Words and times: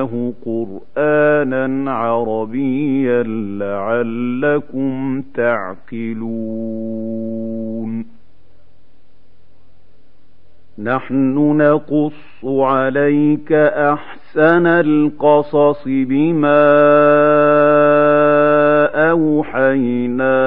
أنزلناه 0.00 0.32
قرآنا 0.46 1.92
عربيا 1.92 3.22
لعلكم 3.58 5.22
تعقلون 5.34 6.80
نحن 10.78 11.34
نقص 11.56 12.44
عليك 12.44 13.52
أحسن 13.52 14.66
القصص 14.66 15.84
بما 15.86 16.70
أوحينا 19.10 20.40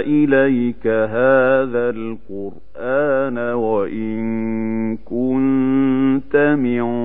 إليك 0.00 0.86
هذا 0.86 1.90
القرآن 1.90 3.38
وإن 3.38 4.96
كنت 4.96 6.36
من 6.36 7.01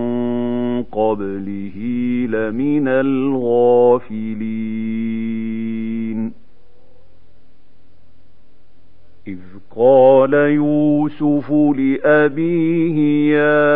قبله 1.07 1.77
لمن 2.29 2.87
الغافلين. 2.87 4.47
إذ 9.27 9.39
قال 9.75 10.33
يوسف 10.33 11.51
لأبيه 11.51 12.97
يا 13.35 13.67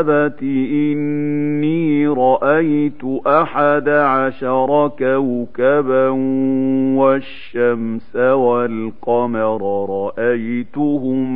أبت 0.00 0.42
إني 0.42 2.06
رأيت 2.06 3.04
أحد 3.26 3.88
عشر 3.88 4.90
كوكبا 4.98 6.08
والشمس 6.98 8.16
والقمر 8.16 9.60
رأيتهم 9.90 11.31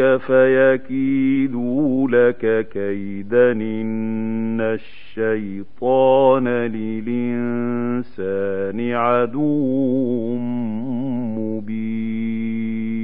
إخوتك 0.00 0.20
فيكيدوا 0.26 2.08
لك 2.08 2.68
كيدا 2.68 3.52
إن 3.52 4.60
الشيطان 4.60 6.48
للإنسان 6.48 8.10
عدو 8.92 10.36
مبين 11.38 13.03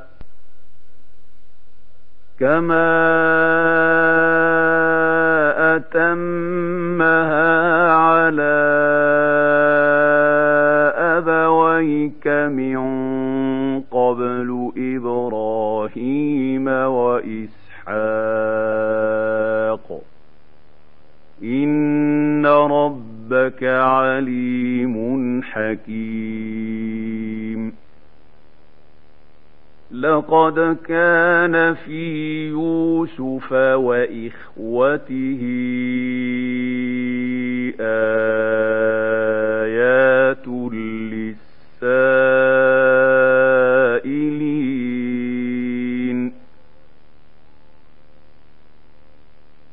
كما 2.41 2.91
أتمها 5.75 7.51
على 7.91 8.57
أبويك 10.97 12.27
من 12.27 12.79
قبل 13.81 14.71
إبراهيم 14.77 16.67
وإسحاق 16.67 18.01
إن 21.43 22.45
ربك 22.45 23.63
عليم 23.63 25.41
حكيم 25.43 26.70
لقد 29.93 30.77
كان 30.87 31.73
في 31.73 32.47
يوسف 32.49 33.51
وإخوته 33.51 35.41
آيات 39.61 40.47
للسائلين. 40.47 41.51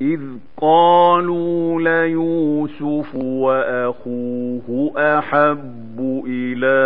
إذ 0.00 0.20
قالوا 0.60 1.80
ليوسف 1.80 3.14
وأخوه 3.14 4.92
أحب 4.96 6.22
إلى 6.26 6.78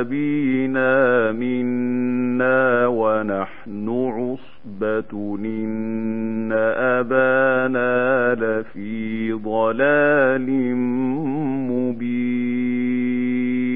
أبينا 0.00 1.32
منا 1.32 2.86
ونحن 2.86 3.88
عصبة 3.88 5.36
إن 5.44 6.52
أبانا 6.76 8.34
لفي 8.34 9.32
ضلال 9.32 10.46
مبين 11.70 13.75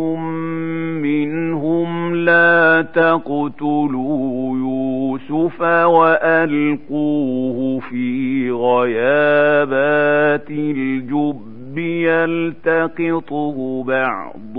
تقتلوا 2.81 4.57
يوسف 4.57 5.61
وألقوه 5.85 7.79
في 7.79 8.51
غيابات 8.51 10.49
الجب 10.49 11.77
يلتقطه 11.77 13.83
بعض 13.83 14.57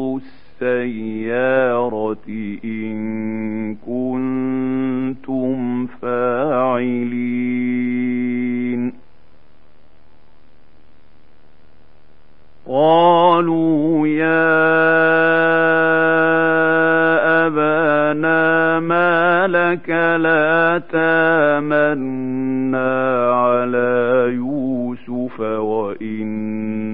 السيارة 0.62 2.19
إن 2.64 3.74
كنتم 3.74 5.86
فاعلين. 5.86 7.32
قالوا 12.68 14.06
يا 14.06 14.62
أبانا 17.46 18.80
ما 18.80 19.46
لك 19.46 19.90
لا 20.20 20.82
تامنا 20.92 22.02
على 23.32 24.30
يوسف 24.34 25.40
وإنا 25.40 26.88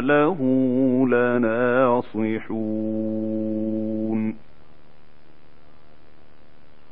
له 0.00 0.38
لناصحون. 1.08 2.64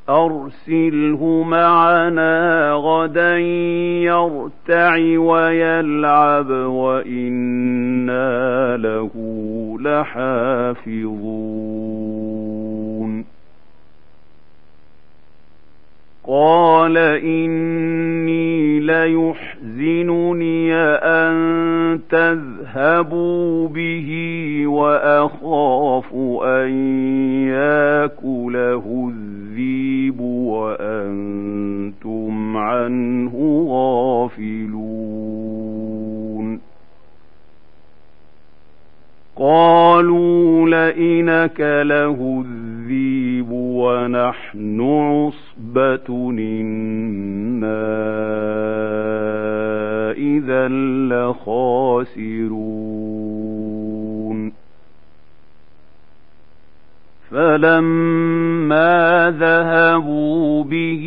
أرسله 0.08 1.42
معنا 1.46 2.72
غدا 2.72 3.38
يرتع 4.02 4.96
ويلعب 5.18 6.50
وإنا 6.50 8.22
له 8.76 9.10
لحافظون. 9.80 11.22
قال 16.26 16.96
إني 16.96 18.80
ليحزنني 18.80 20.74
أن 20.74 22.00
تذهبوا 22.10 23.68
به 23.68 24.08
وأخاف 24.66 26.14
أن 26.44 26.70
يأكله 27.48 29.10
الذيب 29.14 30.20
وأنتم 30.20 31.36
عنه 32.56 33.66
غافلون. 33.68 35.12
قالوا 39.36 40.68
لئنك 40.68 41.60
له 41.60 42.44
الذيب 42.46 42.71
ونحن 43.50 44.80
عصبة 44.80 46.30
إنا 46.38 47.82
إذا 50.12 50.68
لخاسرون. 51.08 52.52
فلما 57.30 59.30
ذهبوا 59.38 60.64
به 60.64 61.04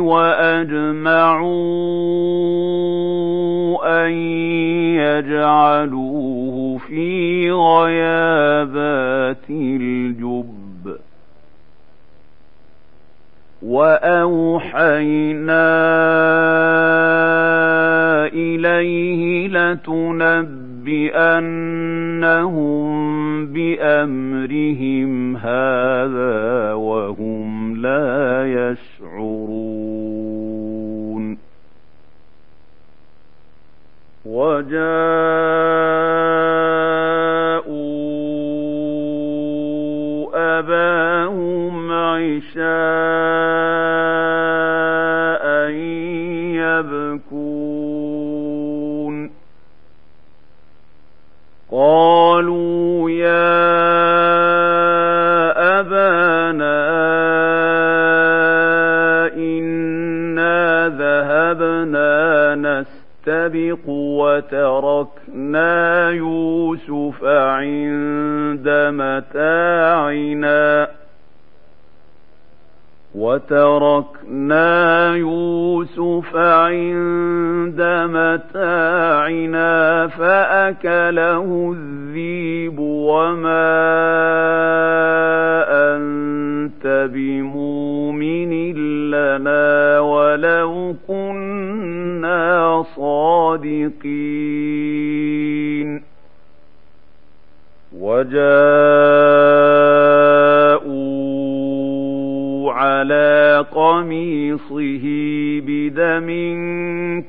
وأجمعوا 0.00 1.60
أن 4.06 4.12
يجعلوه 4.96 6.78
في 6.78 7.50
غيابات 7.52 9.50
الجب 9.50 10.59
وأوحينا 13.62 15.20
إليه 18.26 19.48
لتنبئنهم 19.48 20.80
بأمرهم 23.46 25.36
هذا 25.36 26.72
وهم 26.72 27.76
لا 27.76 28.46
يشعرون 28.46 29.90
وجاءوا 34.24 35.00
أباهم 40.58 41.92
عشاء 41.92 43.09
قالوا 52.40 53.10
يا 53.10 53.60
أبانا 55.80 56.80
إنا 59.36 60.88
ذهبنا 60.88 62.54
نستبق 62.54 63.88
وتركنا 64.18 65.70
يوسف 66.10 67.24
عند 67.24 68.68
متاعنا 68.94 70.60
وتركنا 73.14 75.14
يوسف 75.14 76.36
عند 76.36 77.80
متاعنا 78.10 80.06
فأكله 80.06 81.74
الذيب 81.76 82.78
وما 82.78 83.80
أنت 85.96 87.08
بمؤمن 87.12 88.52
لنا 89.10 90.00
ولو 90.00 90.94
كنا 91.08 92.82
صادقين 92.96 94.00
وجاءوا 97.98 99.49
على 103.10 103.66
قميصه 103.72 105.04
بدم 105.66 106.28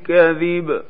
كذب. 0.06 0.82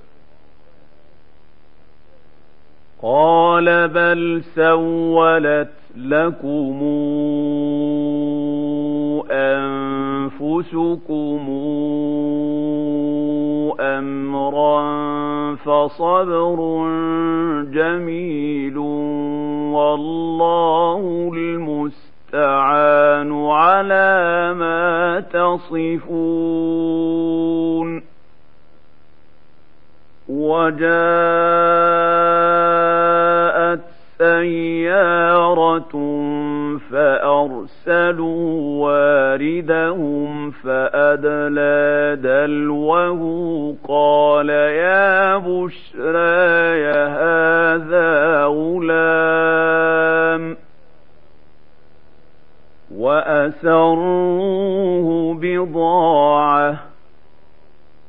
قال 3.02 3.88
بل 3.88 4.42
سولت 4.54 5.72
لكم 5.96 6.80
أنفسكم 9.30 10.92
أمرا 13.80 14.82
فصبر 15.54 16.58
جميل 17.72 18.78
والله 19.72 21.30
المستعان. 21.34 22.01
على 22.34 24.54
ما 24.54 25.20
تصفون. 25.20 25.92
وجاءت 30.28 30.92
سيارة 34.18 35.92
فأرسلوا 36.90 38.86
واردهم 38.86 40.50
فأدلى 40.50 42.18
دلوه. 42.22 43.20
قال 43.88 44.48
يا 44.48 45.36
بشرى 45.36 46.80
يا 46.80 47.08
هذا 47.08 48.44
غلام. 48.44 50.56
وأسروه 54.02 55.08
بضاعة 55.34 56.80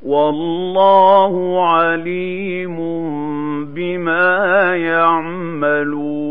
والله 0.06 1.64
عليم 1.68 2.78
بما 3.74 4.76
يعملون 4.76 6.24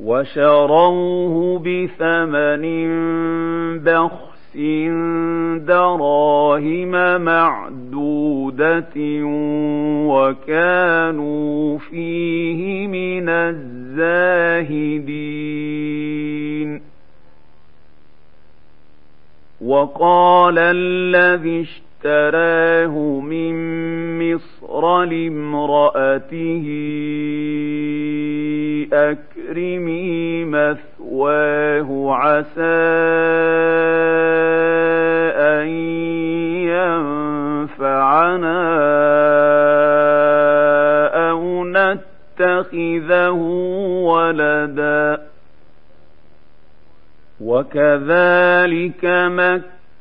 وشروه 0.00 1.58
بثمن 1.58 2.64
بخس 3.84 4.56
دراهم 5.66 6.94
معدودة 7.88 8.94
وكانوا 10.08 11.78
فيه 11.78 12.86
من 12.86 13.28
الزاهدين 13.28 14.78
وقال 19.60 20.58
الذي 20.58 21.60
اشتراه 21.60 23.20
من 23.20 23.54
مصر 24.18 25.04
لامرأته 25.04 26.64
أكرمي 28.92 30.44
مثواه 30.44 32.14
عسى 32.14 32.78
أن 35.36 35.68
ينفعنا 37.58 38.58
أو 41.30 41.64
نتخذه 41.64 43.30
ولدا. 44.02 45.18
وكذلك 47.40 49.04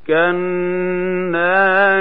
مكنا 0.09 0.41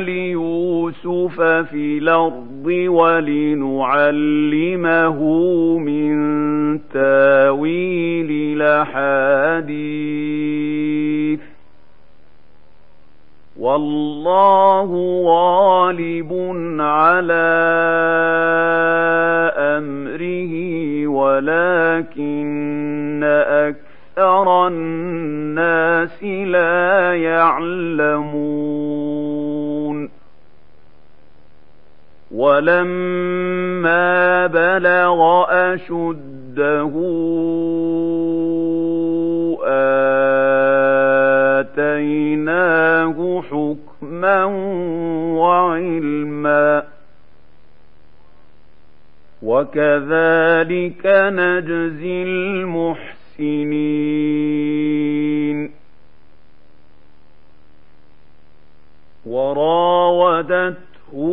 ليوسف 0.00 1.40
في 1.40 1.98
الأرض 1.98 2.66
ولنعلمه 2.86 4.18
من 5.78 6.16
تاويل 6.88 8.60
الأحاديث. 8.62 9.66
والله 13.58 14.90
غالب 15.24 16.32
على 16.80 17.56
امره 19.56 20.54
ولكن 21.06 23.24
أكثر 23.46 24.66
الناس 24.66 26.24
لا 26.24 27.14
يعلمون 27.14 28.76
ولما 32.30 34.46
بلغ 34.46 35.44
اشده 35.48 36.92
آتيناه 42.06 43.42
حكما 43.42 44.44
وعلما 45.34 46.82
وكذلك 49.42 51.06
نجزي 51.06 52.22
المحسنين 53.36 55.70
وراودته 59.26 60.76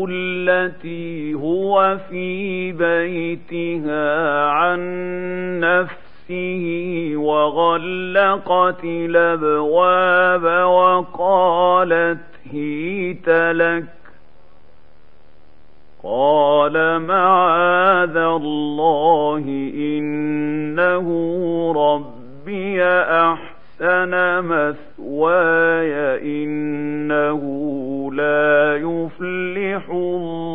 التي 0.10 1.34
هو 1.34 1.98
في 2.10 2.72
بيتها 2.72 4.48
عن 4.48 4.80
نفسه 5.60 6.13
نفسه 6.34 7.18
وغلقت 7.18 8.84
الابواب 8.84 10.44
وقالت 10.68 12.20
هيت 12.52 13.30
لك 13.30 13.86
قال 16.04 17.02
معاذ 17.02 18.18
الله 18.18 19.44
انه 19.76 21.08
ربي 21.76 22.84
احسن 22.84 24.12
مثواي 24.44 25.94
انه 26.44 27.42
لا 28.14 28.78
يفلح 28.78 29.90
الظالمون 29.90 30.54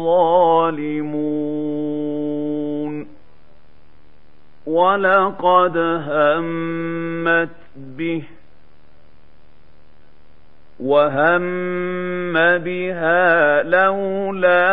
ولقد 4.69 5.77
همت 5.77 7.49
به 7.77 8.23
وهم 10.81 12.59
بها 12.59 13.63
لولا 13.63 14.69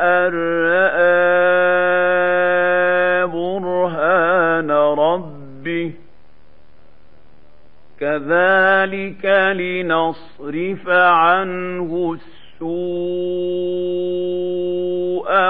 أن 0.00 0.32
برهان 3.26 4.70
ربه. 4.70 5.92
كذلك 8.00 9.24
لنصرف 9.56 10.88
عنه 10.88 12.16
السوء 12.60 12.68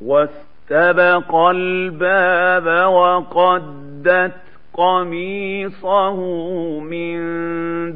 واستبق 0.00 1.34
الباب 1.34 2.66
وقدت 2.92 4.51
قميصه 4.74 6.16
من 6.80 7.18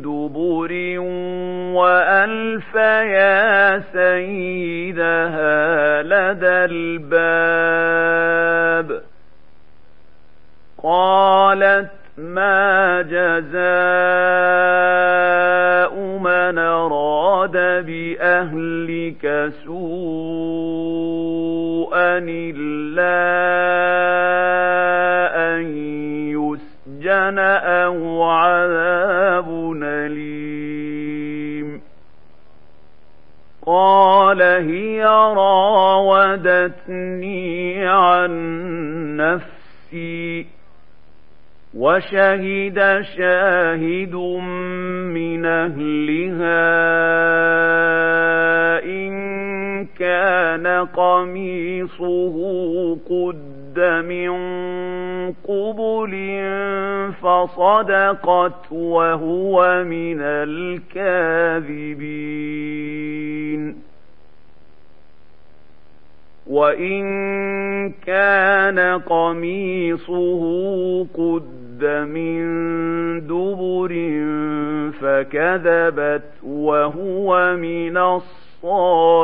دبر 0.02 0.98
وألف 1.74 2.74
يا 2.74 3.78
سيدها 3.78 5.56
لدى 6.02 6.64
الباب. 6.74 7.96
قالت 10.82 11.90
ما 12.18 13.02
جزاء 13.02 13.56
من 16.18 16.58
أراد 16.58 17.56
بأهلك 17.86 19.52
سوءا 19.64 21.06
إلا 22.28 24.15
أو 27.96 28.22
عذاب 28.22 29.72
أليم. 29.82 31.80
قال 33.66 34.42
هي 34.42 35.04
راودتني 35.36 36.76
عن 37.88 38.30
نفسي 39.16 40.46
وشهد 41.74 43.02
شاهد 43.16 44.14
من 45.14 45.46
أهلها 45.46 46.66
إن 48.84 49.86
كان 49.98 50.66
قميصه 50.86 52.36
قد 52.94 53.45
من 53.78 54.30
قبل 55.32 56.12
فصدقت 57.22 58.72
وهو 58.72 59.84
من 59.84 60.20
الكاذبين 60.20 61.36
وإن 66.46 67.04
كان 68.06 68.78
قميصه 68.98 70.42
قد 71.04 71.84
من 71.84 72.46
دبر 73.26 73.92
فكذبت 75.00 76.22
وهو 76.42 77.56
من 77.56 77.96
الصادقين 77.96 79.16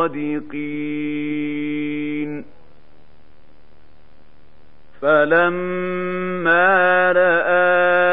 فلما 5.03 6.73
رأى 7.13 8.13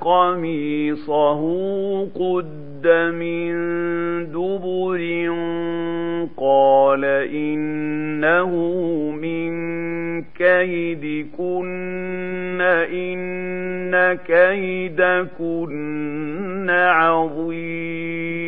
قميصه 0.00 1.40
قد 2.04 2.86
من 3.14 3.52
دبر 4.32 5.28
قال 6.36 7.04
إنه 7.34 8.50
من 9.10 9.52
كيدكن 10.38 11.68
إن 12.92 14.14
كيدكن 14.26 15.68
عظيم 16.70 18.47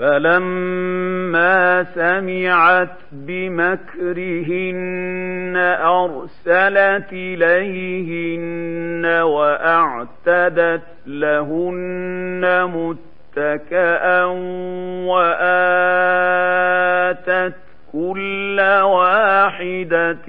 فلما 0.00 1.82
سمعت 1.82 2.96
بمكرهن 3.12 4.76
أرسلت 5.80 7.12
إليهن 7.12 9.06
وأعتدت 9.22 10.82
لهن 11.06 12.64
متكأ 12.64 14.24
وآتت 16.14 17.54
كل 17.92 18.60
واحدة 18.82 20.28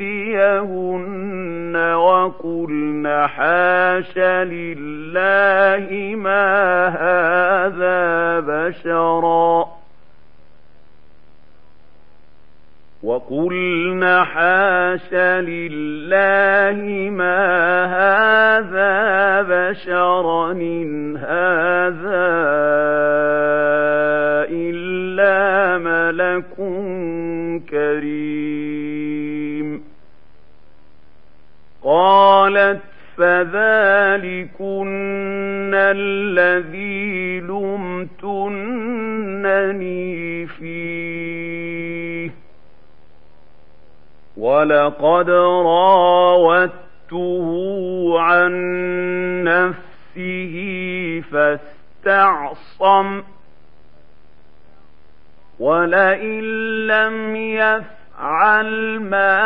وقلن 1.76 3.26
حاش 3.26 4.18
لله 4.18 6.16
ما 6.16 6.88
هذا 6.88 8.40
بشرا. 8.40 9.66
وقلن 13.02 14.24
حاش 14.24 15.14
لله 15.14 17.10
ما 17.10 17.84
هذا 17.84 19.42
بشرا. 19.42 20.52
إن 20.52 21.16
هذا 21.16 22.38
إلا 24.50 25.78
ملك 25.78 26.54
كريم 27.70 29.84
قالت 31.82 32.80
فذلكن 33.16 34.88
الذي 35.74 37.40
لمتنني 38.20 40.46
فيه 40.46 42.30
ولقد 44.36 45.30
راودته 45.30 46.74
عن 48.20 48.52
نفسه 49.44 50.54
فاستعصم 51.32 53.22
ولئن 55.60 56.42
لم 56.86 57.36
يفعل 57.36 58.98
ما 59.00 59.38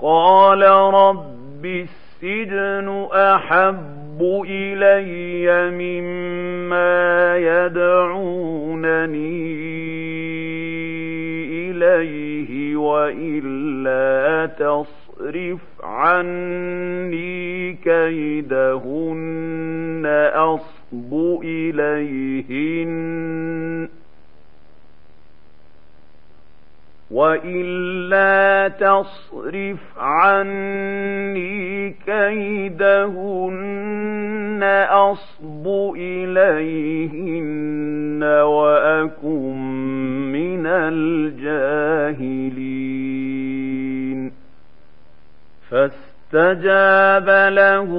قال 0.00 0.62
رب 0.94 1.66
السجن 1.66 3.08
أحب 4.16 4.42
إلي 4.48 5.70
مما 5.70 7.36
يدعونني 7.36 8.96
إليه 11.70 12.76
وإلا 12.76 14.46
تصرف 14.46 15.60
عني 15.82 17.72
كيدهن 17.84 19.26
أصب 20.34 21.14
إليهن 21.44 22.86
وإلا 27.10 28.68
تصرف 28.68 29.98
عني 29.98 31.90
كيدهن 32.06 33.56
أصب 34.90 35.66
إليهن 35.96 37.56
وأكن 38.22 39.56
من 40.32 40.66
الجاهلين 40.66 41.76
فاستجاب 45.70 47.28
له 47.52 47.90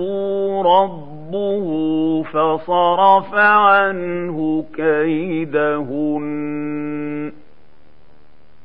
ربه 0.61 1.67
فصرف 2.23 3.33
عنه 3.33 4.65
كيدهن 4.75 6.27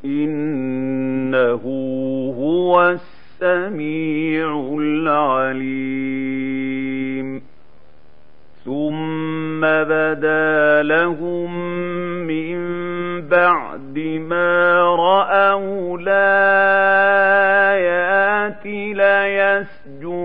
إنه 0.05 1.62
هو 2.38 2.97
السميع 3.43 4.77
العليم. 4.81 6.23
ثم 8.65 9.61
بدا 9.61 10.83
لهم 10.83 11.51
من 12.27 12.59
بعد 13.29 13.99
ما 14.29 14.83
رأوا 14.83 15.99
الآيات 16.01 17.33
ليسجننه 19.97 20.23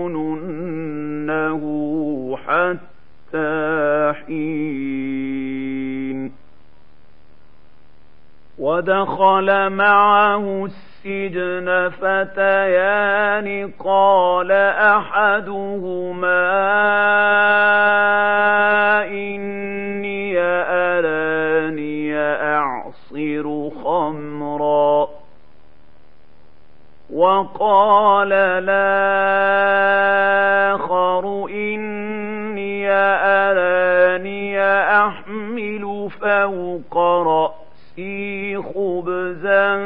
حتى 2.36 4.12
حين 4.26 4.87
ودخل 8.58 9.70
معه 9.70 10.64
السجن 10.64 11.88
فتيان 11.88 13.72
قال 13.84 14.52
أحدهما 14.92 16.48
إني 19.04 20.38
أراني 20.38 22.18
أعصر 22.42 23.70
خمرا 23.84 25.08
وقال 27.14 28.32
الآخر 29.92 31.46
إني 31.50 32.90
أراني 32.90 34.60
أحمل 35.06 36.08
فوق 36.20 36.96
رأسي 37.98 38.56
خبزا 38.56 39.76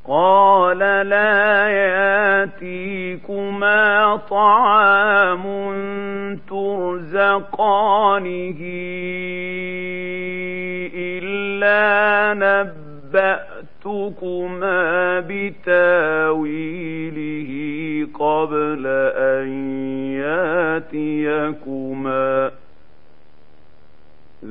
قال 0.07 0.79
لا 0.79 1.67
ياتيكما 2.43 4.15
طعام 4.29 5.43
ترزقانه 6.49 8.59
إلا 10.95 12.33
نبأتكما 13.83 15.19
بتاويله 16.33 17.51
قبل 18.19 18.87
أن 19.17 19.47
ياتيكما 21.23 22.51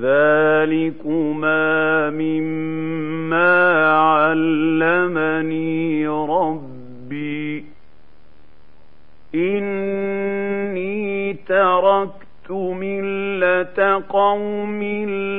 ذلكما 0.00 2.10
مما 2.10 3.90
علمني 3.92 6.08
ربي 6.08 7.64
إني 9.34 11.32
تركت 11.32 12.50
ملة 12.50 14.02
قوم 14.08 14.82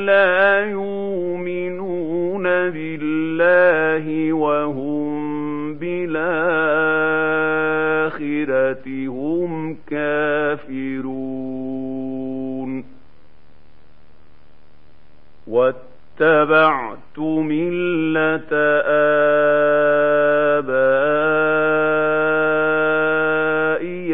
لا 0.05 0.59
يؤمنون 0.69 2.43
بالله 2.43 4.33
وهم 4.33 5.13
بالآخرة 5.73 6.27
هم 9.07 9.77
كافرون 9.87 11.62
واتبعت 15.47 17.19
ملة 17.19 18.53
آبائي 23.73 24.13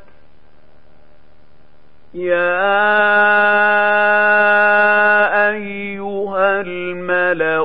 يا 2.13 2.61
أيها 5.49 6.61
الملأ 6.61 7.59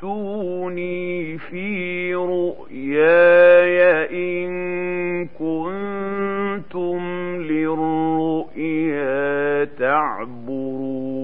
وافتوني 0.00 1.38
في 1.38 2.14
رؤياي 2.14 3.80
إن 4.10 4.50
كنتم 5.26 7.00
للرؤيا 7.42 9.00
تعبرون 9.64 11.20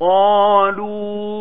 قالوا 0.00 1.35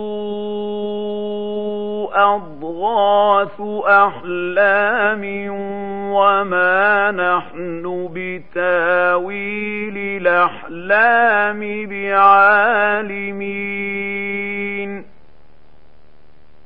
أضغاث 2.25 3.61
أحلام 3.88 5.23
وما 6.11 7.11
نحن 7.11 8.09
بتاويل 8.13 9.97
الأحلام 9.97 11.59
بعالمين 11.89 13.45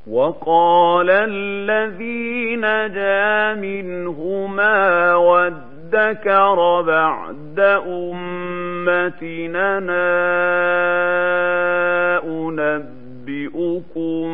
وقال 0.07 1.09
الذي 1.09 2.55
نجا 2.55 3.53
منهما 3.53 5.15
وادكر 5.15 6.81
بعد 6.81 7.59
أمتنا 7.87 9.79
أنبئكم 13.29 14.29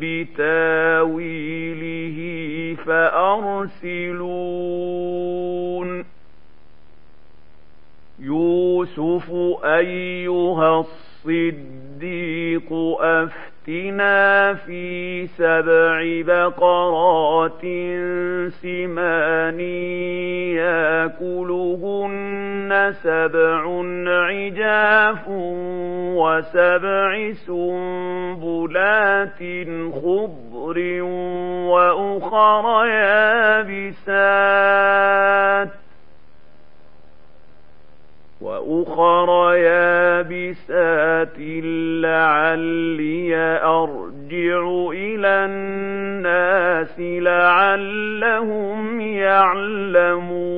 بتاويله 0.00 1.38
فأرسلون. 2.86 4.28
يوسف 8.20 9.32
أيها 9.64 10.80
الصديق 10.80 12.72
أفتح 13.00 13.57
فَأْتِنَا 13.68 14.54
فِي 14.54 15.26
سَبْعِ 15.26 16.00
بَقَرَاتٍ 16.26 17.60
سِمَانٍ 18.62 19.60
يَأْكُلُهُنَّ 21.20 21.92
سَبْعٌ 23.02 23.62
عِجَافٌ 24.08 25.28
وَسَبْعِ 26.16 27.32
سُنبُلَاتٍ 27.46 29.40
خُضْرٍ 29.92 30.78
وَأُخَرَ 31.68 32.86
يَابِسَاتٍ 32.86 34.18
وأخر 38.40 39.54
يابسات 39.54 40.67
لعلي 42.02 43.36
أرجع 43.62 44.90
إلى 44.92 45.44
الناس 45.44 47.00
لعلهم 47.00 49.00
يعلمون 49.00 50.48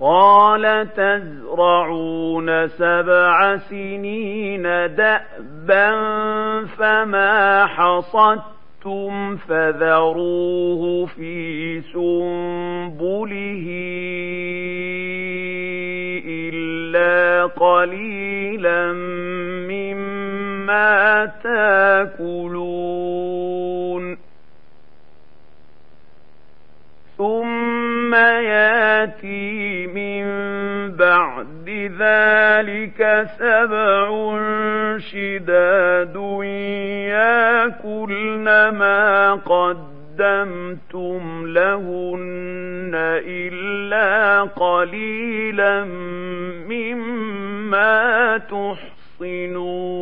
قال 0.00 0.88
تزرعون 0.96 2.68
سبع 2.68 3.56
سنين 3.56 4.62
دأبا 4.62 5.90
فما 6.78 7.66
حصدت 7.66 8.58
شئتم 8.88 9.36
فذروه 9.36 11.06
في 11.06 11.80
سنبله 11.80 13.68
إلا 16.88 17.46
قليلا 17.46 18.92
مما 19.68 21.26
تأكلون. 21.44 22.98
ثم 27.18 28.14
ياتي 28.14 29.86
من 29.86 30.26
بعد 30.96 31.68
ذلك 31.98 33.26
سبع 33.38 34.08
شداد 34.98 36.16
ياكلن 37.08 38.68
ما 38.68 39.34
قدمتم 40.18 41.46
لهن 41.46 42.90
إلا 43.26 44.42
قليلا 44.42 45.84
مما 46.68 48.38
تحصنون. 48.38 49.98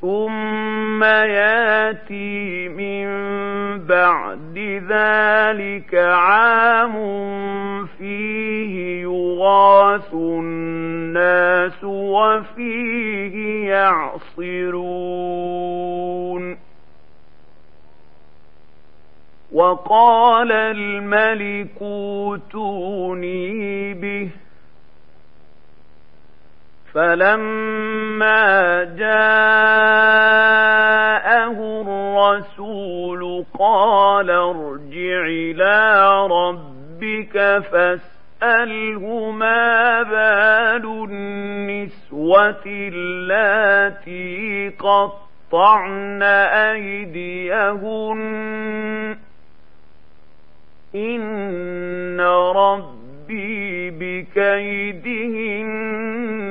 ثم 0.00 1.04
ياتي 1.04 2.68
من 2.68 3.06
بعد 3.88 4.58
ذلك 4.88 5.94
عام 5.94 6.96
فيه 7.86 9.02
يغاث 9.02 10.14
الناس 10.14 11.84
وفيه 11.84 13.68
يعصرون. 13.68 15.02
وقال 19.52 20.52
الملك 20.52 21.82
اوتوني 21.82 23.44
به. 23.94 24.30
فلما 26.94 28.84
جاءه 28.84 29.22
الرسول 31.82 32.71
قال 34.22 34.30
ارجع 34.30 35.26
إلى 35.26 36.06
ربك 36.26 37.62
فاسأله 37.72 39.30
ما 39.30 40.02
بال 40.02 40.84
النسوة 41.10 42.62
اللاتي 42.66 44.68
قطعن 44.78 46.22
أيديهن. 46.52 48.20
إن 50.94 52.20
ربي 52.56 53.90
بكيدهن 53.90 54.46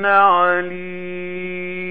عليم. 0.06 1.91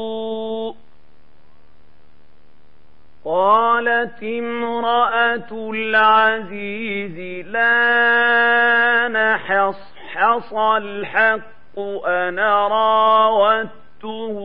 قالت 3.31 4.23
امرأة 4.23 5.51
العزيز 5.51 7.45
لا 7.47 9.07
نحصحص 9.07 10.53
الحق 10.53 11.79
أنا 12.05 12.67
راودته 12.67 14.37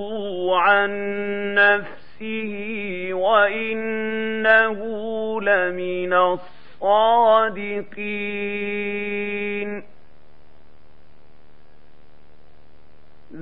عن 0.56 0.90
نفسه 1.54 3.08
وإنه 3.12 4.78
لمن 5.40 6.12
الصادقين. 6.82 7.56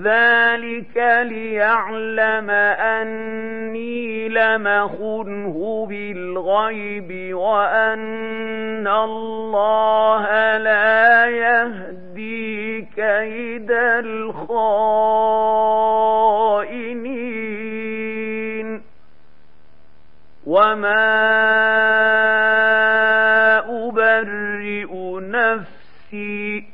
ذلك 0.03 0.97
ليعلم 1.23 2.51
أني 2.51 4.29
لمخنه 4.29 5.87
بالغيب 5.89 7.35
وأن 7.35 8.89
الله 8.89 10.57
لا 10.57 11.27
يهدي 11.27 12.83
كيد 12.97 13.71
الخائنين 13.71 14.45
وما 20.47 21.25
أبرئ 23.89 25.21
نفسي 25.21 26.74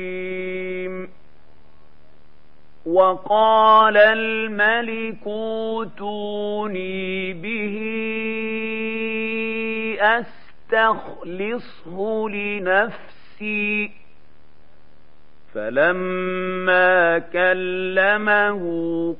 وقال 2.91 3.97
الملك 3.97 5.27
اوتوني 5.27 6.83
به 7.33 7.77
أستخلصه 10.71 12.29
لنفسي. 12.29 13.91
فلما 15.53 17.19
كلمه 17.19 18.61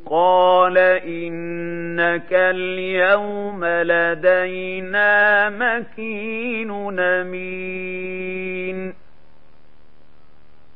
قال 0.05 0.77
إنك 0.77 2.33
اليوم 2.33 3.65
لدينا 3.65 5.49
مكين 5.49 6.67
نمين 6.95 8.93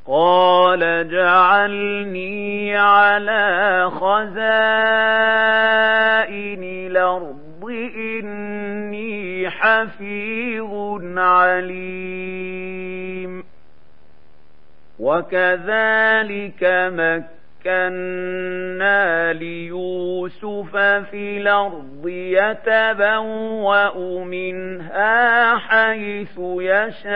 قال 0.07 1.09
جعلني 1.09 2.77
على 2.77 3.89
خزائن 3.89 4.23
الأرض 6.63 7.65
إني 7.95 9.49
حفيظ 9.49 11.01
عليم. 11.17 12.85
وكذلك 14.99 16.63
مكنا 17.65 19.33
ليوسف 19.33 20.77
في 21.11 21.37
الأرض 21.37 22.07
يتبوأ 22.07 24.23
منها 24.23 25.57
حيث 25.57 26.39
يشاء. 26.39 27.15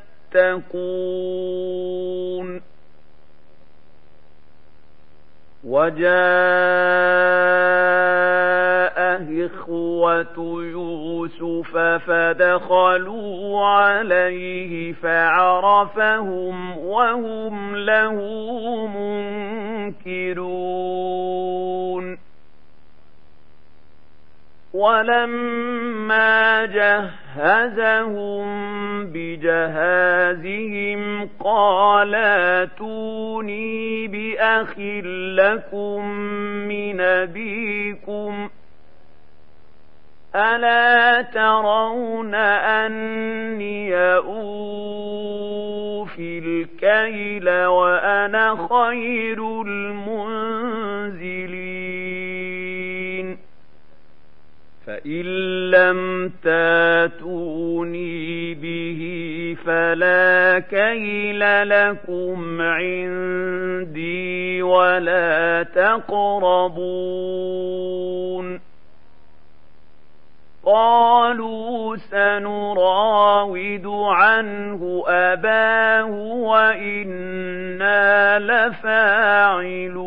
يتقون 0.35 1.41
وجاء 5.63 6.11
إخوة 9.45 10.63
يوسف 10.63 11.77
فدخلوا 11.77 13.65
عليه 13.65 14.93
فعرفهم 14.93 16.77
وهم 16.77 17.75
له 17.75 18.15
منكرون. 19.97 20.91
ولما 24.73 26.65
جهزهم 26.65 28.45
بجهازهم 29.05 31.01
قال 31.39 32.15
أتوني 32.15 34.07
بأخ 34.07 34.79
لكم 35.39 36.09
من 36.67 37.01
أبيكم 37.01 38.49
ألا 40.35 41.21
ترون 41.21 42.35
أني 42.35 43.95
أوفي 44.15 45.59
الكيل 46.39 47.49
وأنا 47.65 48.67
خير 48.69 49.61
المنزلين 49.61 50.81
فإن 54.91 55.25
لم 55.71 56.31
تاتوني 56.43 58.53
به 58.53 59.01
فلا 59.65 60.59
كيل 60.59 61.69
لكم 61.69 62.61
عندي 62.61 64.61
ولا 64.61 65.63
تقربون 65.63 66.81
قالوا 70.65 71.95
سنراود 71.95 73.87
عنه 73.87 75.03
أباه 75.07 76.11
وإنا 76.51 78.39
لفاعلون 78.39 80.01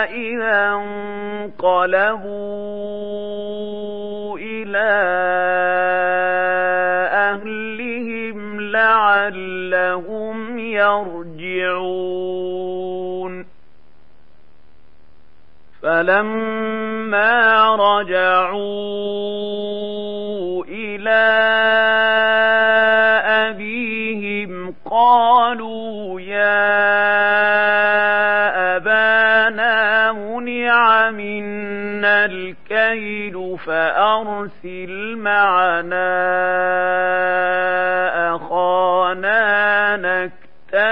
إذا 0.05 0.75
انقلبوا 0.75 2.29
إلى 4.39 4.89
أهلهم 7.13 8.61
لعلهم 8.61 10.59
يرجعون. 10.59 12.58
فلما 15.89 17.75
رجعوا 17.75 18.59
إلى 20.69 21.25
أبيهم 23.49 24.75
قالوا 24.91 26.21
يا 26.21 26.77
أبانا 28.77 30.13
منع 30.13 31.11
منا 31.11 32.25
الكيل 32.25 33.57
فأرسل 33.67 35.17
معنا 35.17 36.09
أخانا 38.37 38.48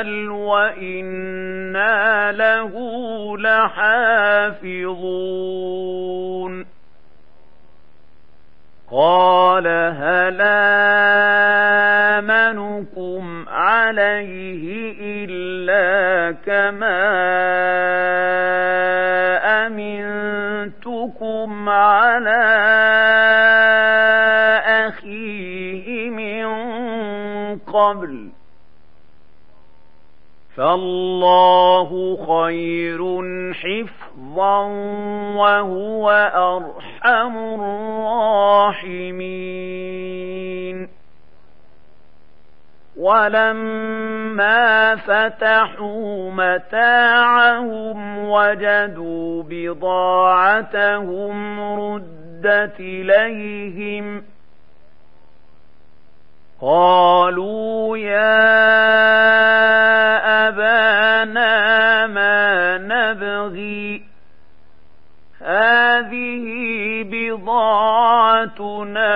نقتل 0.07 0.29
وإنا 0.31 2.33
له 2.33 2.73
لحافظون 3.39 4.87
قال 8.91 9.67
هل 9.67 10.41
آمنكم 12.23 13.49
عليه 13.49 14.95
إلا 15.01 16.33
كما 16.47 17.07
أمنتكم 19.67 21.69
على 21.69 22.45
أخيه 24.89 26.11
من 26.11 26.47
قبل 27.59 28.26
فالله 30.57 32.17
خير 32.27 33.23
حفظا 33.53 34.61
وهو 35.37 36.11
أرحم 36.35 37.39
الراحمين. 37.39 39.37
ولما 42.97 44.97
فتحوا 44.97 46.31
متاعهم 46.31 48.29
وجدوا 48.29 49.43
بضاعتهم 49.49 51.61
ردت 51.61 52.81
إليهم 52.81 54.21
ۖ 54.21 54.23
قالوا 56.61 57.97
يا 57.97 58.49
أبانا 60.49 62.07
ما 62.07 62.79
نبغي 62.79 64.03
هذه 65.41 66.45
بضاعتنا 67.13 69.09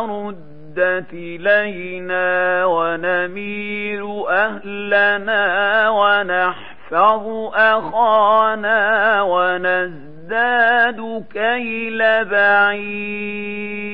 ردت 0.00 1.12
إلينا 1.12 2.64
ونمير 2.64 4.30
أهلنا 4.30 5.88
ونحفظ 5.90 7.26
أخانا 7.54 9.22
ونزداد 9.22 11.24
كيل 11.32 12.24
بعير. 12.24 13.87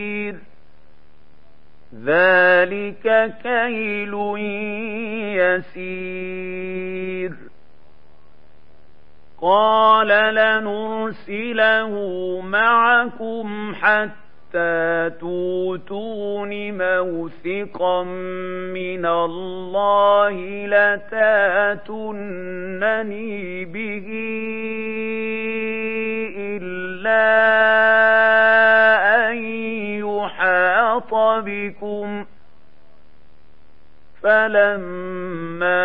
ذلك 2.05 3.35
كيل 3.43 4.15
يسير. 5.39 7.33
قال 9.43 10.09
لنرسله 10.35 11.91
معكم 12.41 13.75
حتى 13.75 14.24
توتون 15.21 16.53
موثقا 16.73 18.03
من 18.75 19.07
الله 19.07 20.67
لتاتونني 20.67 22.15
به 23.65 24.07
إلا 26.39 27.25
أن 29.31 29.37
يحاط 29.99 31.15
بكم 31.45 32.25
فلما 34.23 35.85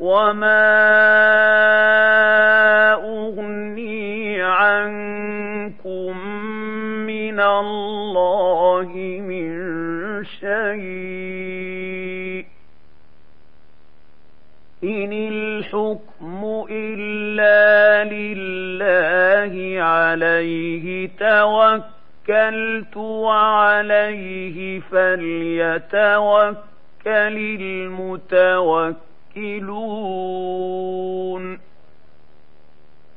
وما 0.00 0.70
اغني 2.94 4.42
عنكم 4.42 6.26
من 7.06 7.40
الله 7.40 8.92
من 9.28 9.50
شيء 10.24 11.60
إن 14.84 15.12
الحكم 15.12 16.66
إلا 16.70 18.04
لله 18.04 19.82
عليه 19.82 21.10
توكلت 21.18 22.96
وعليه 22.96 24.80
فليتوكل 24.80 26.60
المتوكلون 29.36 31.58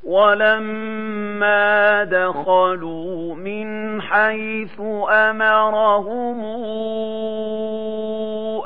ولما 0.04 2.04
دخلوا 2.04 3.36
من 3.36 4.02
حيث 4.02 4.82
امرهم 5.10 6.44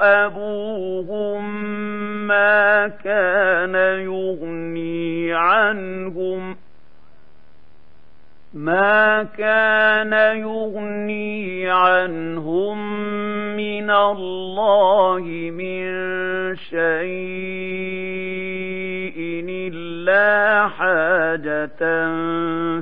ابوهم 0.02 1.64
ما 2.28 2.88
كان 2.88 3.76
يغني 4.00 5.34
عنهم 5.34 6.58
ما 8.54 9.24
كان 9.24 10.14
يغني 10.38 11.70
عنهم 11.70 12.98
من 13.58 13.89
الله 13.89 15.22
من 15.51 15.86
شيء 16.55 16.78
إلا 19.49 20.68
حاجة 20.68 21.82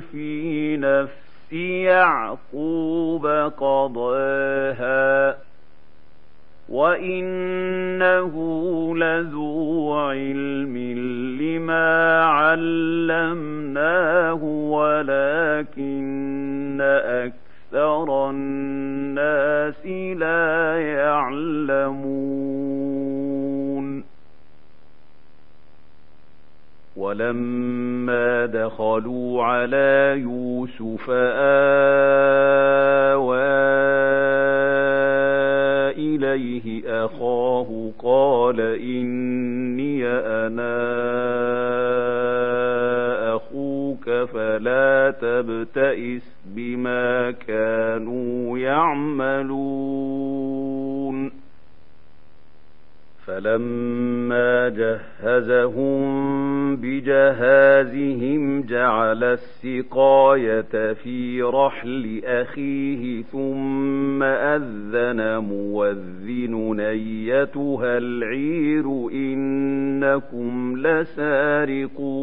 في 0.00 0.76
نفس 0.76 1.52
يعقوب 1.52 3.26
قضاها 3.56 5.36
وإنه 6.68 8.34
لذو 8.96 9.94
علم 9.94 10.76
لما 11.40 12.22
علمناه 12.24 13.64
ولكن 14.74 15.96
أكثر 16.80 17.45
الناس 17.76 19.86
لا 20.16 20.80
يعلمون. 20.80 22.56
ولما 26.96 28.46
دخلوا 28.46 29.44
على 29.44 30.14
يوسف 30.18 31.10
آوى 31.10 31.76
إليه 35.98 36.82
أخاه 37.04 37.90
قال 38.02 38.60
إني 38.60 40.06
أنا 40.06 40.76
أخوك 43.46 44.10
فلا 44.10 45.14
تبتئس 45.20 46.36
بما 46.46 47.30
كانوا 47.30 48.58
يعملون 48.58 50.46
فلما 53.26 54.68
جهزهم 54.68 56.06
بجهازهم 56.76 58.62
جعل 58.62 59.24
السقاية 59.24 60.92
في 60.92 61.42
رحل 61.42 62.20
أخيه 62.24 63.22
ثم 63.22 64.22
أذن 64.22 65.38
موذن 65.38 66.80
أيتها 66.80 67.98
العير 67.98 68.84
إنكم 69.12 70.76
لسارقون 70.76 72.16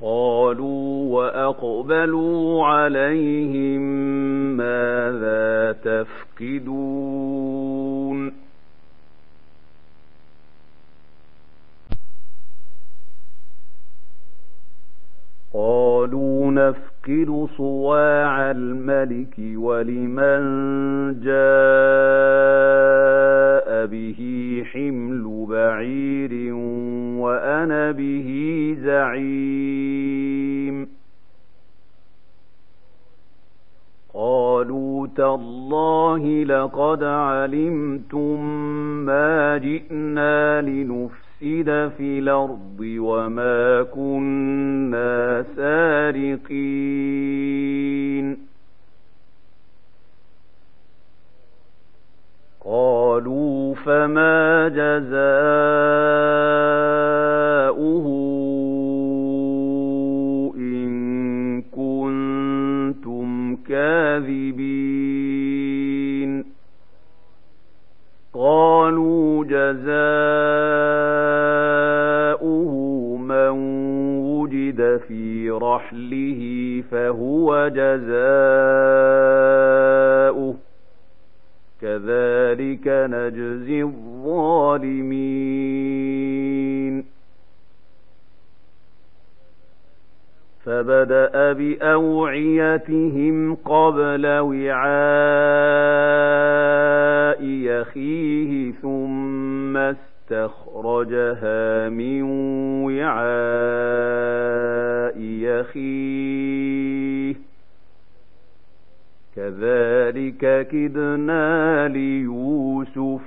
قالوا 0.00 1.14
وأقبلوا 1.14 2.66
عليهم 2.66 3.80
ماذا 4.56 5.72
تفقدون 5.72 7.14
قالوا 15.54 16.50
نفقد 16.50 17.48
صواع 17.56 18.50
الملك 18.50 19.34
ولمن 19.38 20.40
جاء 21.20 22.54
به 23.86 24.14
حمل 24.72 25.46
بعير 25.48 26.54
وأنا 27.18 27.92
به 27.92 28.28
زعيم. 28.80 30.34
قالوا 34.14 35.06
تالله 35.16 36.44
لقد 36.44 37.04
علمتم 37.04 38.44
ما 39.06 39.58
جئنا 39.58 40.60
لنفسد 40.62 41.92
في 41.96 42.18
الأرض 42.18 42.80
وما 42.80 43.82
كنا 43.82 45.44
سارقين. 45.56 46.84
قالوا 52.66 53.74
فما 53.74 54.68
جزاؤه 54.68 55.14
إن 60.56 61.62
كنتم 61.62 63.56
كاذبين. 63.56 64.94
قالوا 68.34 69.44
جزاؤه 69.44 69.94
من 73.16 73.50
وجد 74.26 75.00
في 75.08 75.50
رحله 75.50 76.82
فهو 76.90 77.68
جزاؤه 77.68 78.14
كذلك 81.84 82.88
نجزي 82.88 83.82
الظالمين. 83.82 85.04
فبدأ 90.64 91.52
بأوعيتهم 91.52 93.54
قبل 93.54 94.26
وعاء 94.26 94.84
يخيه 97.44 98.72
ثم 98.72 99.76
استخرجها 99.76 101.88
من 101.88 102.22
وعاء 102.84 103.24
يخيه. 105.20 107.34
كذلك 109.36 110.68
كدنا 110.68 111.88
ليوسف. 111.88 113.20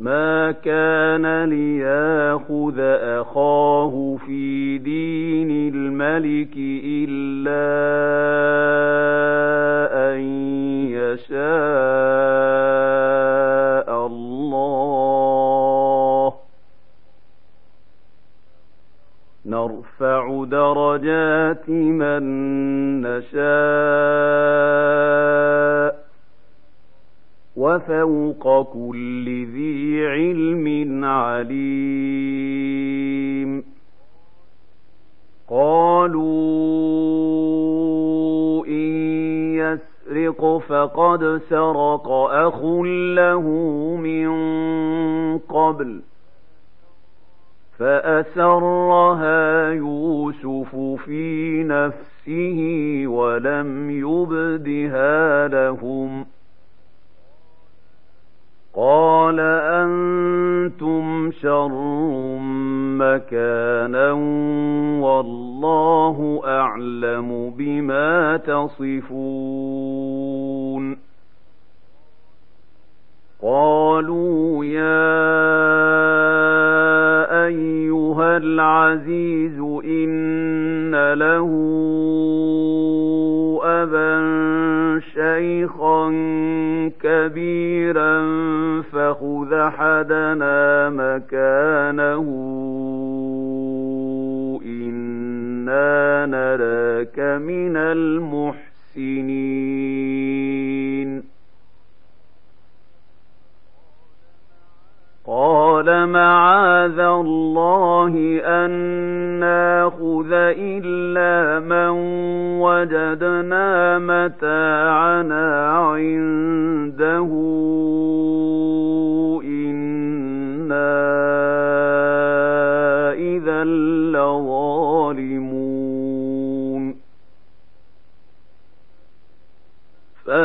ما 0.00 0.52
كان 0.52 1.44
ليأخذ 1.44 2.78
أخاه 3.20 4.16
في 4.26 4.78
دين 4.78 5.74
الملك 5.74 6.56
إلا 6.84 7.72
أن 10.12 10.20
يشاء 10.90 11.42
الله. 14.06 14.42
نرفع 19.46 20.44
درجات 20.44 21.31
وفوق 27.82 28.72
كل 28.72 29.46
ذي 29.46 30.06
علم 30.06 31.04
عليم 31.04 32.32
قالوا 35.48 36.26
إن 38.66 38.92
يسرق 39.54 40.58
فقد 40.68 41.40
سرق 41.50 42.08
أخ 42.30 42.64
له 43.16 43.46
من 43.96 44.28
قبل 45.38 46.00
فأسرها 47.78 49.70
يوسف 49.70 50.76
في 51.04 51.64
نفسه 51.64 52.61
بما 68.80 69.00
تصفون 69.00 70.62
قالوا 73.42 74.64
يا 74.64 75.12
أيها 77.46 78.36
العزيز 78.36 79.60
إن 79.84 81.12
له 81.12 81.48
أبا 83.64 84.22
شيخا 85.14 86.08
كبيرا 87.02 88.22
فخذ 88.92 89.52
أحدنا 89.52 90.41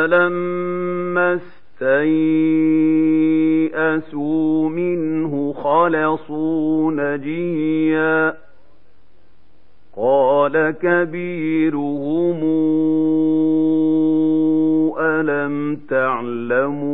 فلما 0.08 1.40
استيئسوا 3.34 4.70
منه 4.70 5.54
خلصوا 5.54 6.92
نجيا. 6.92 8.34
قال 9.98 10.76
كبيرهم 10.82 12.44
ألم 15.00 15.76
تعلموا 15.90 16.88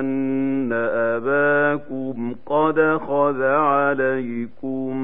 أن 0.00 0.72
أباكم 0.72 2.34
قد 2.46 2.98
خذ 3.08 3.42
عليكم 3.42 4.96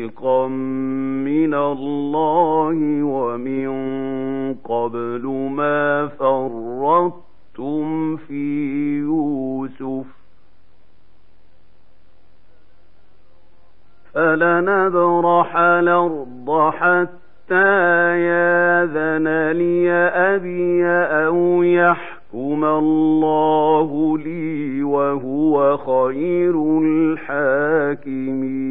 موثقا 0.00 0.48
من 0.48 1.54
الله 1.54 3.02
ومن 3.02 3.68
قبل 4.54 5.26
ما 5.52 6.06
فرطتم 6.18 8.16
في 8.16 8.98
يوسف 8.98 10.06
فلنبرح 14.14 15.56
الأرض 15.56 16.70
حتى 16.72 18.18
ياذن 18.20 19.50
لي 19.50 19.90
أبي 20.14 20.86
أو 21.26 21.62
يحكم 21.62 22.64
الله 22.64 24.18
لي 24.18 24.82
وهو 24.82 25.76
خير 25.76 26.80
الحاكمين 26.82 28.70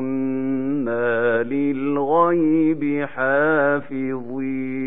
للغيب 1.51 3.05
حافظين. 3.05 4.81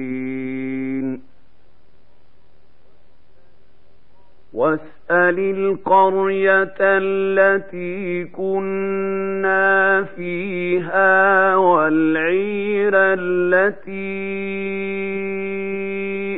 واسأل 4.55 5.39
القرية 5.39 6.75
التي 6.81 8.25
كنا 8.25 10.03
فيها 10.17 11.57
والعير 11.57 12.93
التي 12.95 13.95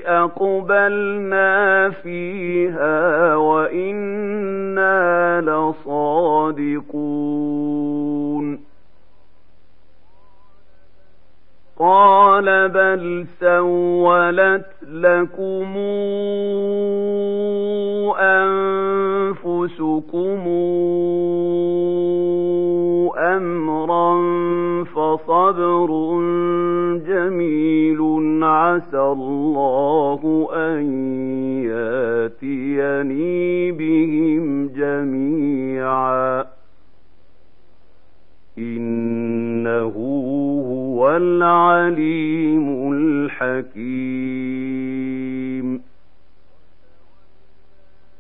أقبلنا 0.07 1.91
فيها 1.91 3.35
وإنا 3.37 4.97
لصادقون. 5.41 6.96
قال 11.79 12.69
بل 12.69 13.27
سولت 13.41 14.67
لكم 14.83 15.77
أنفسكم 19.37 20.43
أمرا 23.19 24.15
فصبر 24.85 25.91
جميل 27.07 28.01
عسى 28.45 29.01
الله 29.01 30.49
أن 30.53 30.83
ياتيني 32.45 33.73
بهم 33.73 34.69
جميعا 34.69 36.45
إنه 38.59 39.95
هو 41.07 41.17
العليم 41.17 42.93
الحكيم. 42.93 44.07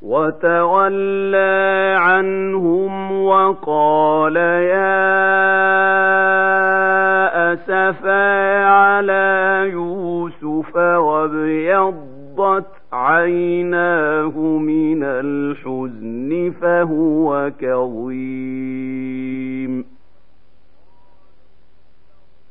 وتولى 0.02 1.96
عنهم 1.98 3.12
وقال 3.24 4.36
يا 4.36 5.12
أسفا 7.52 8.64
على 8.64 9.68
يوسف 9.72 10.76
وابيضت 10.76 12.66
عيناه 12.92 14.38
من 14.38 15.02
الحزن 15.02 16.52
فهو 16.60 17.50
كظيم. 17.60 19.16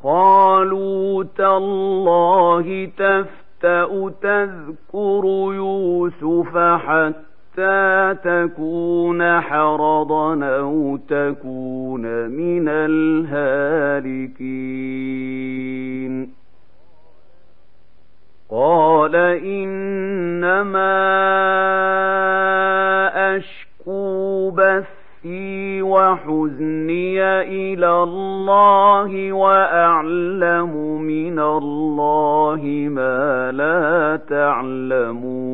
قالوا 0.05 1.23
تالله 1.37 2.89
تفتأ 2.97 4.11
تذكر 4.21 5.23
يوسف 5.55 6.57
حتى 6.57 8.15
تكون 8.23 9.41
حرضا 9.41 10.45
أو 10.45 10.97
تكون 10.97 12.27
من 12.29 12.67
الهالكين. 12.67 13.95
قال 18.51 19.15
إنما 19.45 20.95
أشكو 23.35 24.49
بث 24.49 24.94
بثي 25.25 25.81
وحزني 25.81 27.23
إلى 27.41 28.03
الله 28.03 29.33
وأعلم 29.33 31.01
من 31.01 31.39
الله 31.39 32.61
ما 32.89 33.51
لا 33.51 34.19
تعلمون. 34.29 35.45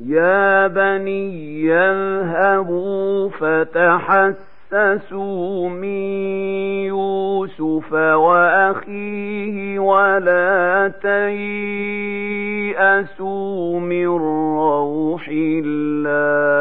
يا 0.00 0.66
بني 0.66 1.64
يذهبوا 1.64 3.28
فتحسسوا 4.74 5.68
من 5.68 6.02
يوسف 6.90 7.92
وأخيه 7.92 9.78
ولا 9.78 10.92
تيأسوا 12.72 13.80
من 13.80 14.06
روح 14.06 15.28
الله 15.32 16.54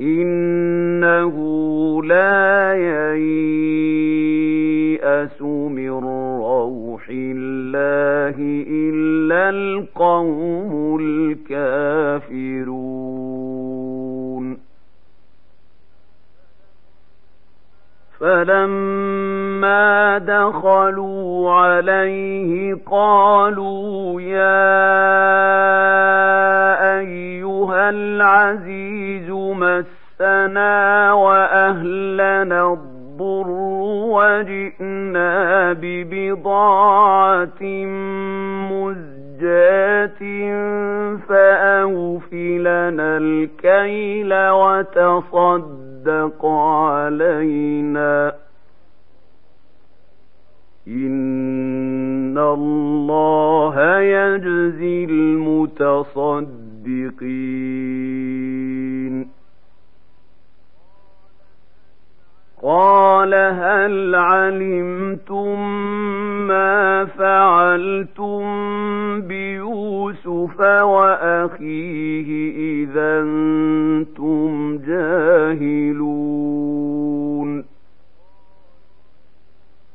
إنه 0.00 1.34
لا 2.04 2.74
ييأس 2.74 3.02
من 5.42 5.90
روح 6.40 7.08
الله 7.10 8.36
إلا 8.68 9.50
القوم 9.50 10.98
الكافرون 11.00 13.05
فلما 18.20 20.18
دخلوا 20.18 21.52
عليه 21.52 22.76
قالوا 22.90 24.20
يا 24.20 24.66
أيها 26.98 27.90
العزيز 27.90 29.30
مسنا 29.30 31.12
وأهلنا 31.12 32.72
الضر 32.72 33.46
وجئنا 34.16 35.72
ببضاعة 35.72 37.62
مزجاة 38.72 40.20
فأوفلنا 41.28 43.16
الكيل 43.16 44.34
وتصدق 44.50 45.85
تصدق 46.06 46.46
علينا. 46.46 48.34
إن 50.88 52.38
الله 52.38 54.00
يجزي 54.00 55.04
المتصدقين. 55.04 56.06
قال 62.62 63.34
هل 63.34 64.14
علمتم 64.14 65.78
ما 66.48 67.04
فعلتم 67.04 68.42
بيوسف 69.20 70.60
وأخيه 70.60 72.28
إذا 72.84 73.20
أنتم 73.20 74.78
جاهلون؟ 74.78 76.16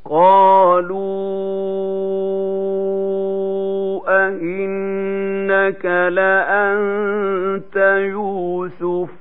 قالوا 0.06 1.02
أئنك 4.28 5.86
لأنت 5.86 7.76
يوسف 7.98 9.21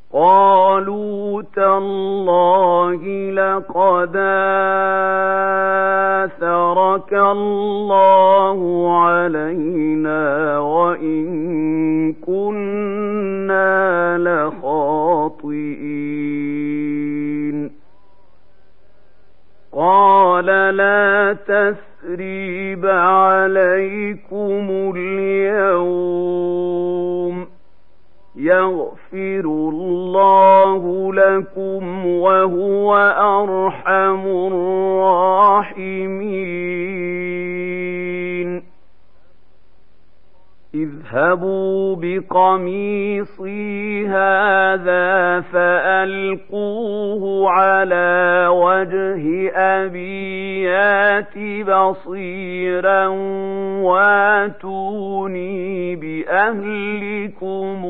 قالوا 0.13 1.41
تالله 1.55 3.31
لقد 3.31 4.15
آثرك 6.21 7.13
الله 7.13 8.59
علينا 8.99 10.59
وإن 10.59 12.13
كنا 12.13 14.17
لخاطئين. 14.17 15.71
قال 19.73 20.45
لا 20.75 21.37
تثريب 21.47 22.85
عليكم 22.85 24.93
اليوم. 24.95 26.51
يغفر 28.35 29.00
الله 29.13 31.13
لكم 31.13 32.05
وهو 32.05 32.95
أرحم 33.17 34.27
الراحمين. 34.27 35.91
اذهبوا 40.75 41.95
بقميصي 41.95 44.07
هذا 44.07 45.41
فألقوه 45.41 47.49
على 47.49 48.47
وجه 48.51 49.51
أبي 49.55 50.61
يات 50.63 51.37
بصيرا 51.67 53.07
واتوني 53.83 55.95
بأهلكم 55.95 57.85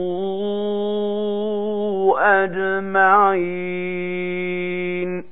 أجمعين. 2.42 5.31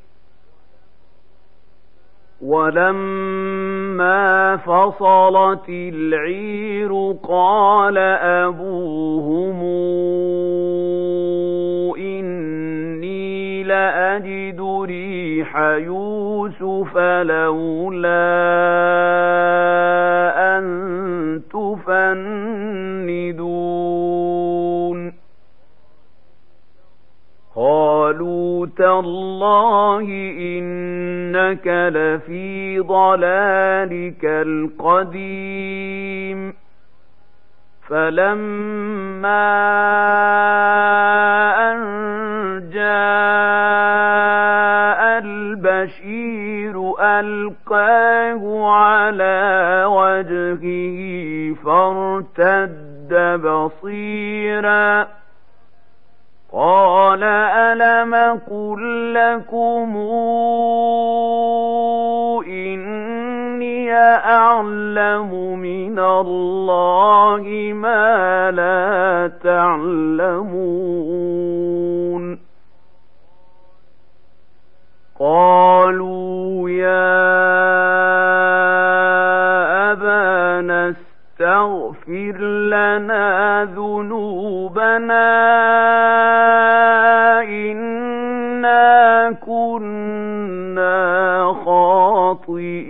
ولما 2.41 4.29
فصلت 4.57 5.69
العير 5.69 7.15
قال 7.23 7.97
أبوهم 8.47 9.63
إني 11.97 13.63
لأجد 13.63 14.61
ريح 14.85 15.57
يوسف 15.57 16.97
لولا 16.97 18.29
أن 20.57 20.65
تفندون 21.51 22.79
تالله 28.79 30.07
إنك 30.39 31.67
لفي 31.67 32.79
ضلالك 32.79 34.25
القديم. 34.25 35.89
فلما 37.89 39.49
أن 41.71 41.79
جاء 42.73 42.89
البشير 45.23 46.93
ألقاه 46.99 48.71
على 48.71 49.83
وجهه 49.87 50.99
فارتد 51.65 53.41
بصيراً 53.43 55.18
قال 56.53 57.23
ألم 57.23 58.39
قل 58.49 59.13
لكم 59.13 59.97
إني 62.47 63.93
أعلم 63.93 65.59
من 65.59 65.99
الله 65.99 67.71
ما 67.73 68.51
لا 68.51 69.31
تعلمون 69.43 70.79
قالوا 75.19 76.69
يا 76.69 77.19
أبانا 79.91 80.95
استغفر 81.39 82.37
لنا 82.67 83.63
ذنوبنا 83.75 85.27
إنا 87.43 89.31
كنا 89.31 90.97
خاطئين. 91.65 92.89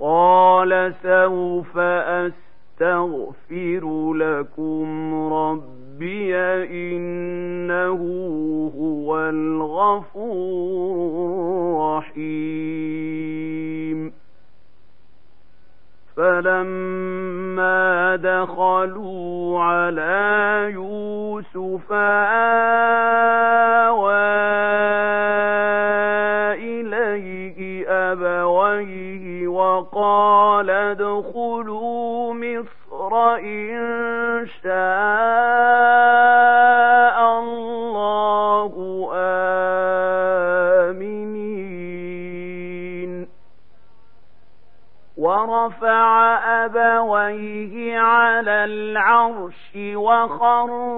قال 0.00 0.94
سوف 1.02 1.78
أستغفر 2.78 3.84
لكم 4.14 5.14
ربي 5.34 6.36
إنه 6.66 8.00
هو 8.78 9.18
الغفور 9.18 10.86
الرحيم. 12.06 13.75
فلما 16.16 18.16
دخلوا 18.16 19.60
على 19.62 20.68
يوسف 20.72 21.92
آوى 23.82 24.26
إليه 26.54 27.86
أبويه 27.88 29.48
وقال 29.48 30.35
وخروا 50.06 50.95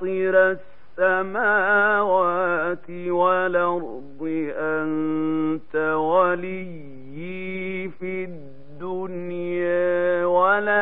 فاطر 0.00 0.56
السماوات 0.98 2.90
والأرض 2.90 4.50
أنت 4.56 5.76
وليي 5.96 7.88
في 7.88 8.24
الدنيا 8.24 10.24
والآخرة 10.24 10.80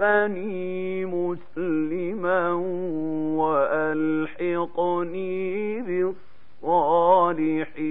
توفني 0.00 1.04
مسلما 1.04 2.52
وألحقني 3.38 5.32
بالصالحين. 6.62 7.82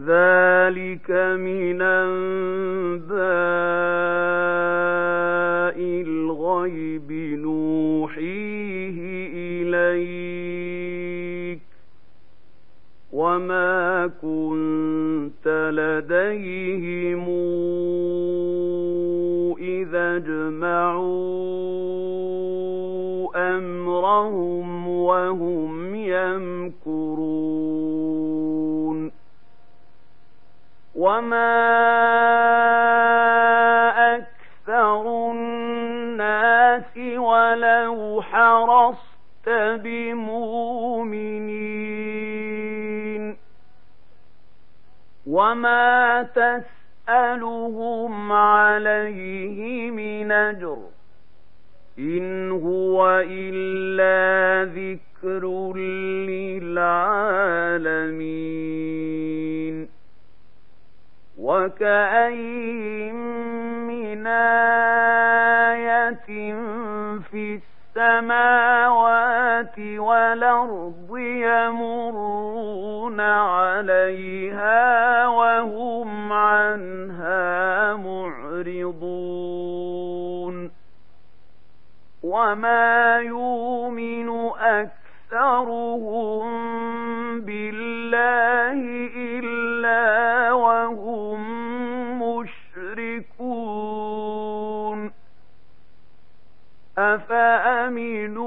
ذلك 0.00 0.55
من 1.12 1.82
أنباء 1.82 3.16
الغيب 5.80 7.12
نوحيه 7.12 8.98
إليك. 9.34 11.60
وما 13.12 14.10
كنت 14.22 15.70
لديهم 15.72 17.24
إذا 19.58 20.16
اجمعوا 20.16 21.36
أمرهم 23.36 24.88
وهم 24.88 25.75
وما 31.06 31.56
أكثر 34.16 35.30
الناس 35.30 36.96
ولو 37.16 38.22
حرصت 38.22 39.48
بمؤمنين 39.84 41.36
وما 45.26 46.22
تسألهم 46.22 48.32
عليه 48.32 49.90
من 49.90 50.32
أجر 50.32 50.78
إن 51.98 52.50
هو 52.50 53.24
إلا 53.30 54.72
ذكر 54.74 55.72
للعالمين 56.66 59.25
وكأين 61.46 63.14
من 63.86 64.26
آية 64.26 66.26
في 67.30 67.60
السماوات 67.96 69.78
والأرض 69.78 71.16
يمرون 71.18 73.20
عليها 73.20 75.26
وهم 75.28 76.32
عنها 76.32 77.94
معرضون 77.94 78.96
وما 82.22 83.16
يؤمن 83.18 84.28
أكثرهم 84.58 86.46
بالله 87.40 88.80
أفأمنوا 97.96 98.46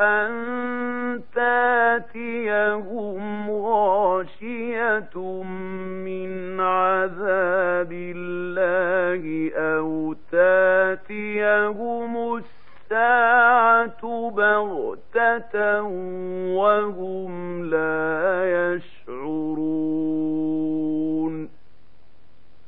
أن 0.00 0.32
تاتيهم 1.34 3.50
غاشية 3.50 5.16
من 6.04 6.60
عذاب 6.60 7.92
الله 7.92 9.50
أو 9.56 10.14
تاتيهم 10.32 12.36
الساعة 12.36 14.30
بغتة 14.30 15.82
وهم 16.52 17.64
لا 17.64 18.74
يشعرون 18.74 20.20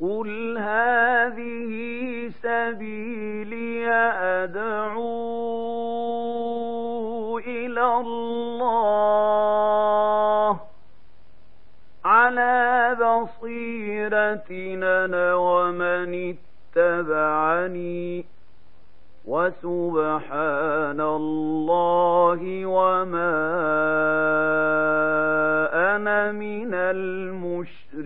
قل 0.03 0.59
هذه 0.59 1.73
سبيلي 2.43 3.52
أدعو 4.45 5.03
إلى 7.39 7.85
الله 8.01 9.33
على 12.05 12.97
بصيرة 13.01 14.51
أنا 14.51 15.35
ومن 15.35 16.35
اتبعني 16.77 18.25
وسبحان 19.25 21.01
الله 21.01 22.67
وما 22.67 23.33
أنا 25.97 26.33
من 26.33 26.75
المشركين. 26.75 28.03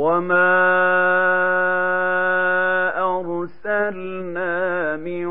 وما 0.00 0.56
أرسلنا 3.20 4.96
من 4.96 5.28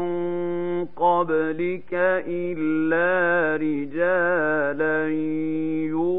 قبلك 0.85 1.93
إلا 2.27 3.09
رجالا 3.57 5.09
يوحى 5.89 6.18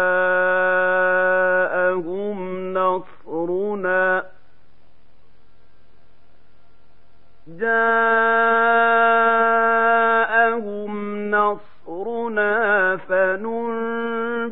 جاءهم 9.45 10.91
نصرنا 11.31 12.97
فننجي 12.97 14.45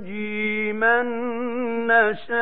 من 0.73 1.05
نشاء 1.87 2.33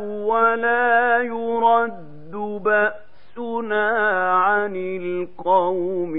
ولا 0.00 1.18
يرد 1.18 2.32
بأسنا 2.64 3.88
عن 4.32 4.76
القوم 4.76 6.14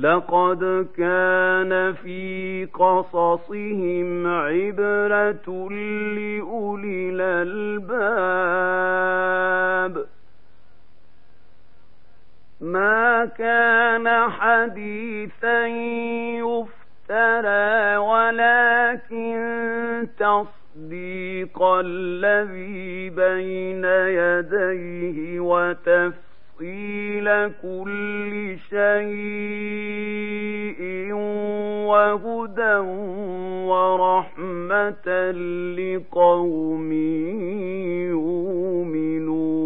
لقد 0.00 0.86
كان 0.96 1.92
في 1.92 2.64
قصصهم 2.74 4.26
عبرة 4.26 5.68
لأولي 6.16 7.10
الألباب. 7.12 8.34
ما 12.60 13.24
كان 13.38 14.30
حديثا 14.30 15.66
يفترى 16.36 17.96
ولكن 17.96 19.38
تصديق 20.18 21.62
الذي 21.62 23.10
بين 23.10 23.84
يديه 23.84 25.40
وتفسير 25.40 26.29
تفصيل 26.60 27.28
كل 27.62 28.56
شيء 28.70 29.10
وهدى 31.88 32.76
ورحمة 33.70 35.08
لقوم 35.78 36.92
يؤمنون 38.12 39.59